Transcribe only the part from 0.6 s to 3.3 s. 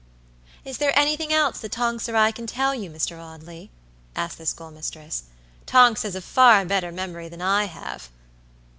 "Is there anything else that Tonks or I can tell you, Mr.